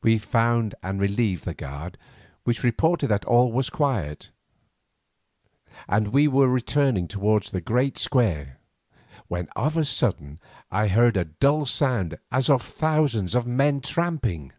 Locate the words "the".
1.44-1.52, 7.50-7.60